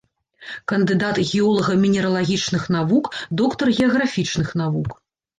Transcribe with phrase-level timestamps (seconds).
[0.71, 3.05] Кандыдат геолага-мінералагічных навук,
[3.41, 4.89] доктар геаграфічных навук.